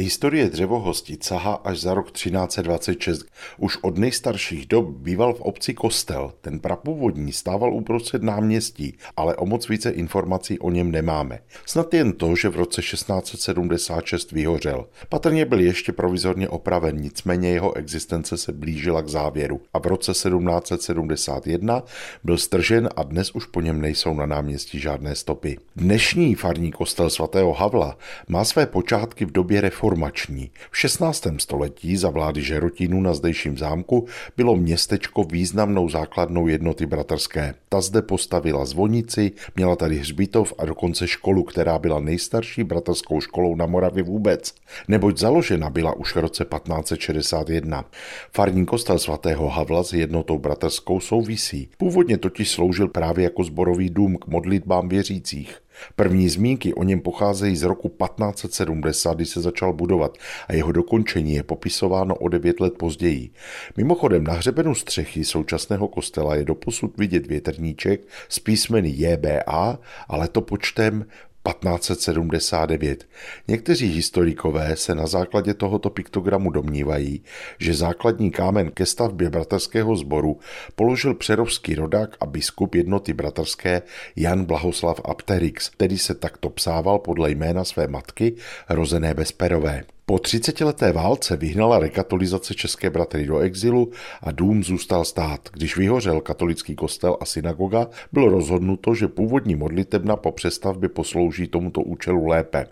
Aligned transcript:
Historie 0.00 0.48
dřevohosti 0.48 1.18
sahá 1.20 1.54
až 1.54 1.80
za 1.80 1.94
rok 1.94 2.10
1326. 2.10 3.26
Už 3.58 3.78
od 3.82 3.98
nejstarších 3.98 4.66
dob 4.66 4.88
býval 4.88 5.34
v 5.34 5.40
obci 5.40 5.74
kostel. 5.74 6.32
Ten 6.40 6.60
prapůvodní 6.60 7.32
stával 7.32 7.74
uprostřed 7.74 8.22
náměstí, 8.22 8.96
ale 9.16 9.36
o 9.36 9.46
moc 9.46 9.68
více 9.68 9.90
informací 9.90 10.58
o 10.58 10.70
něm 10.70 10.90
nemáme. 10.90 11.38
Snad 11.66 11.94
jen 11.94 12.12
to, 12.12 12.36
že 12.36 12.48
v 12.48 12.56
roce 12.56 12.82
1676 12.82 14.32
vyhořel. 14.32 14.86
Patrně 15.08 15.44
byl 15.44 15.60
ještě 15.60 15.92
provizorně 15.92 16.48
opraven, 16.48 16.96
nicméně 16.96 17.50
jeho 17.50 17.76
existence 17.76 18.36
se 18.36 18.52
blížila 18.52 19.02
k 19.02 19.08
závěru. 19.08 19.60
A 19.74 19.78
v 19.78 19.86
roce 19.86 20.12
1771 20.12 21.82
byl 22.24 22.38
stržen 22.38 22.88
a 22.96 23.02
dnes 23.02 23.30
už 23.30 23.46
po 23.46 23.60
něm 23.60 23.80
nejsou 23.80 24.14
na 24.14 24.26
náměstí 24.26 24.78
žádné 24.78 25.14
stopy. 25.14 25.58
Dnešní 25.76 26.34
farní 26.34 26.72
kostel 26.72 27.10
svatého 27.10 27.52
Havla 27.52 27.98
má 28.28 28.44
své 28.44 28.66
počátky 28.66 29.24
v 29.24 29.32
době 29.32 29.60
reformy 29.60 29.87
reformační. 29.88 30.50
V 30.70 30.78
16. 30.78 31.26
století 31.38 31.96
za 31.96 32.10
vlády 32.10 32.42
Žerotínů 32.42 33.00
na 33.00 33.14
zdejším 33.14 33.58
zámku 33.58 34.06
bylo 34.36 34.56
městečko 34.56 35.24
významnou 35.24 35.88
základnou 35.88 36.46
jednoty 36.46 36.86
bratrské. 36.86 37.54
Ta 37.68 37.80
zde 37.80 38.02
postavila 38.02 38.64
zvonici, 38.64 39.32
měla 39.56 39.76
tady 39.76 39.96
hřbitov 39.96 40.52
a 40.58 40.64
dokonce 40.64 41.08
školu, 41.08 41.42
která 41.42 41.78
byla 41.78 42.00
nejstarší 42.00 42.64
bratrskou 42.64 43.20
školou 43.20 43.56
na 43.56 43.66
Moravě 43.66 44.02
vůbec. 44.02 44.54
Neboť 44.88 45.18
založena 45.18 45.70
byla 45.70 45.96
už 45.96 46.14
v 46.14 46.18
roce 46.18 46.44
1561. 46.44 47.84
Farní 48.32 48.66
kostel 48.66 48.98
svatého 48.98 49.48
Havla 49.48 49.82
s 49.82 49.92
jednotou 49.92 50.38
bratrskou 50.38 51.00
souvisí. 51.00 51.68
Původně 51.78 52.18
totiž 52.18 52.50
sloužil 52.50 52.88
právě 52.88 53.24
jako 53.24 53.44
zborový 53.44 53.90
dům 53.90 54.16
k 54.16 54.26
modlitbám 54.26 54.88
věřících. 54.88 55.67
První 55.96 56.28
zmínky 56.28 56.74
o 56.74 56.82
něm 56.82 57.00
pocházejí 57.00 57.56
z 57.56 57.62
roku 57.62 57.88
1570, 57.88 59.14
kdy 59.14 59.26
se 59.26 59.40
začal 59.40 59.72
budovat 59.72 60.18
a 60.48 60.54
jeho 60.54 60.72
dokončení 60.72 61.34
je 61.34 61.42
popisováno 61.42 62.14
o 62.14 62.28
devět 62.28 62.60
let 62.60 62.74
později. 62.78 63.30
Mimochodem 63.76 64.24
na 64.24 64.32
hřebenu 64.32 64.74
střechy 64.74 65.24
současného 65.24 65.88
kostela 65.88 66.34
je 66.34 66.44
doposud 66.44 66.98
vidět 66.98 67.26
větrníček 67.26 68.00
s 68.28 68.38
písmeny 68.38 68.94
JBA 68.96 69.78
a 70.08 70.16
letopočtem 70.16 71.04
1579. 71.52 73.08
Někteří 73.48 73.86
historikové 73.86 74.76
se 74.76 74.94
na 74.94 75.06
základě 75.06 75.54
tohoto 75.54 75.90
piktogramu 75.90 76.50
domnívají, 76.50 77.22
že 77.58 77.74
základní 77.74 78.30
kámen 78.30 78.70
ke 78.70 78.86
stavbě 78.86 79.30
bratrského 79.30 79.96
sboru 79.96 80.38
položil 80.74 81.14
přerovský 81.14 81.74
rodák 81.74 82.16
a 82.20 82.26
biskup 82.26 82.74
jednoty 82.74 83.12
bratrské 83.12 83.82
Jan 84.16 84.44
Blahoslav 84.44 85.00
Apterix, 85.04 85.68
který 85.68 85.98
se 85.98 86.14
takto 86.14 86.50
psával 86.50 86.98
podle 86.98 87.30
jména 87.30 87.64
své 87.64 87.88
matky, 87.88 88.34
rozené 88.68 89.14
Bezperové. 89.14 89.84
Po 90.08 90.14
30-leté 90.14 90.92
válce 90.92 91.36
vyhnala 91.36 91.78
rekatolizace 91.78 92.54
České 92.54 92.90
bratry 92.90 93.26
do 93.26 93.38
exilu 93.38 93.90
a 94.22 94.32
dům 94.32 94.64
zůstal 94.64 95.04
stát. 95.04 95.48
Když 95.52 95.76
vyhořel 95.76 96.20
katolický 96.20 96.74
kostel 96.74 97.16
a 97.20 97.24
synagoga, 97.24 97.88
bylo 98.12 98.28
rozhodnuto, 98.28 98.94
že 98.94 99.08
původní 99.08 99.54
modlitebna 99.54 100.16
po 100.16 100.32
přestavbě 100.32 100.88
poslouží 100.88 101.48
tomuto 101.48 101.80
účelu 101.80 102.26
lépe. 102.26 102.66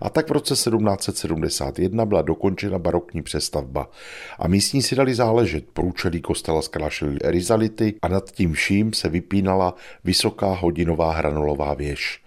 A 0.00 0.10
tak 0.10 0.28
v 0.28 0.32
roce 0.32 0.54
1771 0.54 2.06
byla 2.06 2.22
dokončena 2.22 2.78
barokní 2.78 3.22
přestavba. 3.22 3.90
A 4.38 4.48
místní 4.48 4.82
si 4.82 4.96
dali 4.96 5.14
záležet, 5.14 5.64
průčelí 5.72 6.20
kostela 6.20 6.62
zkrášely 6.62 7.18
rizality 7.24 7.94
a 8.02 8.08
nad 8.08 8.30
tím 8.30 8.52
vším 8.52 8.92
se 8.92 9.08
vypínala 9.08 9.74
vysoká 10.04 10.54
hodinová 10.54 11.12
hranolová 11.12 11.74
věž. 11.74 12.20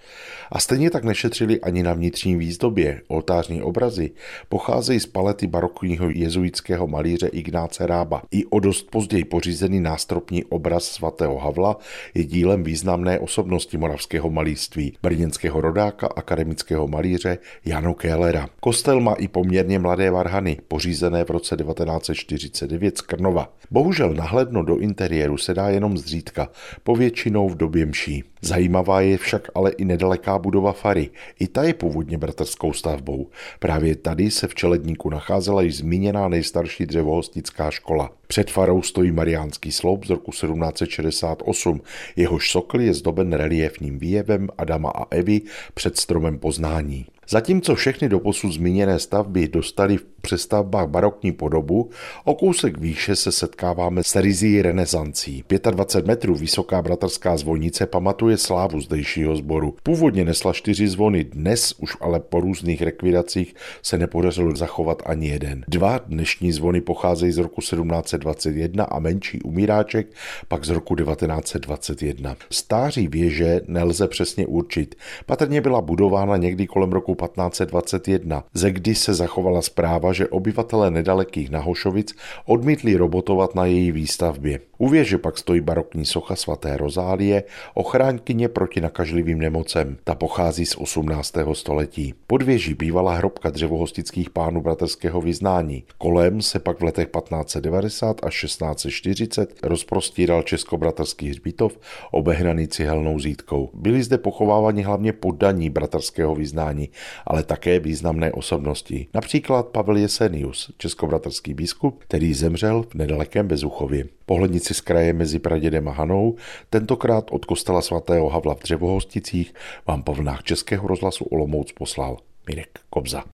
A 0.52 0.60
stejně 0.60 0.90
tak 0.90 1.04
nešetřili 1.04 1.62
ani 1.62 1.84
na 1.84 1.94
vnitřní 1.94 2.36
výzdobě. 2.36 3.02
Oltářní 3.08 3.62
obrazy 3.62 4.12
pocházejí 4.50 5.00
z 5.00 5.06
palety 5.06 5.48
barokního 5.48 6.10
jezuitského 6.10 6.88
malíře 6.88 7.28
Ignáce 7.28 7.88
Rába. 7.88 8.22
I 8.32 8.46
o 8.46 8.60
dost 8.60 8.92
později 8.92 9.24
pořízený 9.26 9.80
nástropní 9.82 10.44
obraz 10.44 10.86
svatého 10.86 11.38
Havla 11.38 11.78
je 12.14 12.24
dílem 12.24 12.64
významné 12.64 13.20
osobnosti 13.20 13.78
moravského 13.78 14.30
malířství, 14.30 14.98
brněnského 15.02 15.62
rodáka, 15.62 16.10
akademického 16.16 16.88
malíře 16.88 17.29
Jano 17.66 17.94
Kélera. 17.94 18.50
Kostel 18.60 19.00
má 19.00 19.14
i 19.14 19.28
poměrně 19.28 19.80
mladé 19.80 20.12
varhany, 20.12 20.58
pořízené 20.68 21.24
v 21.24 21.30
roce 21.30 21.56
1949 21.58 22.98
z 22.98 23.02
Krnova. 23.02 23.54
Bohužel 23.72 24.14
nahledno 24.14 24.64
do 24.64 24.78
interiéru 24.78 25.38
se 25.38 25.54
dá 25.54 25.70
jenom 25.70 25.98
zřídka, 25.98 26.50
povětšinou 26.84 27.50
v 27.50 27.58
době 27.58 27.86
mší. 27.86 28.24
Zajímavá 28.42 29.02
je 29.02 29.18
však 29.18 29.48
ale 29.56 29.72
i 29.72 29.86
nedaleká 29.86 30.40
budova 30.40 30.72
Fary. 30.72 31.10
I 31.40 31.48
ta 31.48 31.64
je 31.64 31.74
původně 31.74 32.18
bratrskou 32.18 32.74
stavbou. 32.74 33.28
Právě 33.60 33.96
tady 33.96 34.32
se 34.32 34.48
v 34.48 34.56
Čeledníku 34.56 35.10
nacházela 35.10 35.62
již 35.62 35.78
zmíněná 35.78 36.28
nejstarší 36.28 36.86
dřevohostická 36.86 37.72
škola. 37.72 38.10
Před 38.28 38.52
farou 38.52 38.82
stojí 38.82 39.12
Mariánský 39.12 39.72
sloup 39.72 40.06
z 40.06 40.10
roku 40.10 40.32
1768. 40.32 41.82
Jehož 42.16 42.52
sokl 42.52 42.82
je 42.82 42.94
zdoben 42.94 43.34
reliefním 43.34 44.00
výjevem 44.00 44.50
Adama 44.58 44.90
a 44.90 45.06
Evy 45.12 45.42
před 45.74 45.98
stromem 45.98 46.40
poznání. 46.40 47.06
Zatímco 47.32 47.76
všechny 47.76 48.10
doposud 48.10 48.54
zmíněné 48.54 49.00
stavby 49.00 49.48
dostaly 49.48 49.98
v 49.98 50.06
přestavbách 50.22 50.88
barokní 50.88 51.32
podobu, 51.32 51.90
o 52.24 52.36
kousek 52.36 52.78
výše 52.78 53.16
se 53.16 53.32
setkáváme 53.32 54.04
s 54.04 54.16
rizí 54.16 54.62
renesancí. 54.62 55.44
25 55.72 56.08
metrů 56.08 56.36
vysoká 56.36 56.82
bratrská 56.82 57.38
zvonice 57.38 57.86
pamatuje 57.86 58.38
slávu 58.38 58.82
zdejšího 58.82 59.36
sboru. 59.36 59.76
Původně 59.84 60.26
nesla 60.26 60.54
čtyři 60.54 60.88
zvony, 60.88 61.24
dnes 61.24 61.74
už 61.80 61.98
ale 62.02 62.20
po 62.20 62.42
různých 62.42 62.82
rekvidacích 62.82 63.56
se 63.82 63.98
nepodařilo 63.98 64.56
zachovat 64.56 65.04
ani 65.06 65.28
jeden. 65.28 65.64
Dva 65.68 65.98
dnešní 65.98 66.52
zvony 66.52 66.82
pocházejí 66.82 67.32
z 67.32 67.38
roku 67.38 67.62
1721 67.62 68.84
a 68.84 69.00
menší 69.00 69.42
umíráček 69.42 70.08
pak 70.48 70.66
z 70.66 70.70
roku 70.70 70.96
1921. 70.96 72.36
Stáří 72.50 73.08
věže 73.08 73.62
nelze 73.68 74.08
přesně 74.08 74.48
určit. 74.48 74.96
Patrně 75.26 75.62
byla 75.62 75.82
budována 75.82 76.38
někdy 76.38 76.68
kolem 76.68 76.92
roku 76.92 77.16
1521, 77.28 78.44
ze 78.54 78.72
kdy 78.72 78.96
se 78.96 79.14
zachovala 79.14 79.62
zpráva, 79.62 80.14
že 80.14 80.28
obyvatelé 80.28 80.92
nedalekých 80.92 81.50
Nahošovic 81.50 82.16
odmítli 82.46 82.96
robotovat 82.96 83.56
na 83.56 83.66
její 83.66 83.92
výstavbě. 83.92 84.60
U 84.78 84.90
věže 84.90 85.18
pak 85.18 85.38
stojí 85.38 85.62
barokní 85.62 86.06
socha 86.06 86.36
svaté 86.36 86.78
Rozálie, 86.78 87.44
ochránkyně 87.74 88.48
proti 88.48 88.82
nakažlivým 88.82 89.40
nemocem. 89.40 89.98
Ta 90.04 90.16
pochází 90.16 90.66
z 90.66 90.76
18. 90.76 91.34
století. 91.54 92.14
Pod 92.28 92.42
věží 92.42 92.74
bývala 92.74 93.14
hrobka 93.14 93.50
dřevohostických 93.50 94.30
pánů 94.30 94.62
bratrského 94.62 95.22
vyznání. 95.22 95.84
Kolem 95.98 96.42
se 96.42 96.60
pak 96.60 96.80
v 96.80 96.84
letech 96.84 97.08
1590 97.08 98.20
až 98.24 98.42
1640 98.42 99.60
rozprostíral 99.64 100.44
českobratrský 100.44 101.30
hřbitov 101.30 101.80
obehnaný 102.12 102.68
cihelnou 102.68 103.20
zítkou. 103.20 103.70
Byli 103.74 104.04
zde 104.04 104.18
pochováváni 104.18 104.82
hlavně 104.82 105.14
poddaní 105.14 105.70
bratrského 105.70 106.36
vyznání, 106.36 106.90
ale 107.28 107.44
také 107.44 107.80
významné 107.80 108.32
osobnosti. 108.32 109.08
Například 109.14 109.68
Pavel 109.68 109.98
Jesenius, 109.98 110.72
českobratrský 110.78 111.54
biskup, 111.54 112.04
který 112.04 112.34
zemřel 112.34 112.84
v 112.84 112.96
nedalekém 112.96 113.48
Bezuchově. 113.48 114.06
Pohlednici 114.26 114.74
z 114.74 114.82
kraje 114.82 115.14
mezi 115.14 115.40
Pradědem 115.40 115.88
a 115.88 115.92
Hanou, 115.92 116.36
tentokrát 116.70 117.32
od 117.32 117.46
kostela 117.46 117.82
svatého 117.82 118.30
Havla 118.30 118.56
v 118.56 118.60
Dřevohosticích, 118.60 119.54
vám 119.88 120.04
po 120.04 120.14
vlnách 120.14 120.44
Českého 120.44 120.88
rozhlasu 120.88 121.26
Olomouc 121.26 121.72
poslal 121.72 122.18
Mirek 122.48 122.80
Kobza. 122.90 123.24